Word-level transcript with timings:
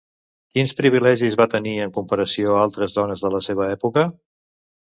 Quins 0.53 0.71
privilegis 0.79 1.37
va 1.41 1.47
tenir 1.51 1.75
en 1.85 1.93
comparació 1.99 2.57
a 2.57 2.63
altres 2.71 2.99
dones 2.99 3.25
de 3.27 3.33
la 3.37 3.45
seva 3.51 3.71
època? 3.77 4.09